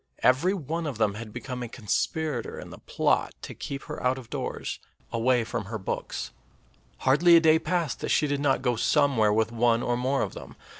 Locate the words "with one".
9.31-9.83